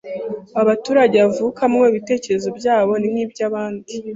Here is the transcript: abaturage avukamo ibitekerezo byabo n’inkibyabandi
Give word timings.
abaturage 0.61 1.15
avukamo 1.27 1.79
ibitekerezo 1.91 2.49
byabo 2.59 2.91
n’inkibyabandi 2.97 3.93